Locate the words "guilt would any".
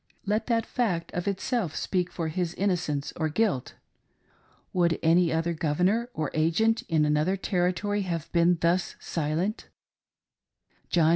3.29-5.31